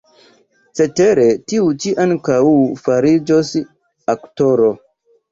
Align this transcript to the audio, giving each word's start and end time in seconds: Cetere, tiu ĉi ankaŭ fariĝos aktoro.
Cetere, 0.77 1.25
tiu 1.51 1.67
ĉi 1.83 1.91
ankaŭ 2.05 2.37
fariĝos 2.85 3.51
aktoro. 4.15 4.71